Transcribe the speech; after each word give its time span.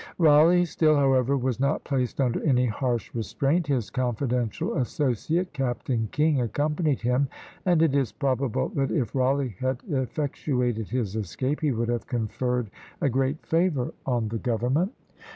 Rawleigh 0.17 0.65
still, 0.65 0.95
however, 0.95 1.37
was 1.37 1.59
not 1.59 1.83
placed 1.83 2.19
under 2.19 2.41
any 2.43 2.65
harsh 2.65 3.13
restraint: 3.13 3.67
his 3.67 3.91
confidential 3.91 4.73
associate, 4.77 5.53
Captain 5.53 6.09
King, 6.11 6.41
accompanied 6.41 7.01
him; 7.01 7.27
and 7.67 7.83
it 7.83 7.93
is 7.93 8.11
probable, 8.11 8.69
that 8.69 8.89
if 8.89 9.13
Rawleigh 9.13 9.53
had 9.59 9.77
effectuated 9.87 10.89
his 10.89 11.15
escape, 11.15 11.61
he 11.61 11.71
would 11.71 11.89
have 11.89 12.07
conferred 12.07 12.71
a 12.99 13.09
great 13.09 13.45
favour 13.45 13.93
on 14.03 14.29
the 14.29 14.39
government. 14.39 14.91